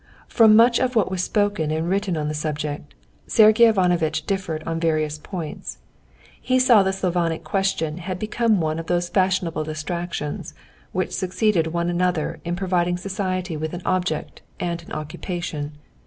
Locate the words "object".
13.85-14.41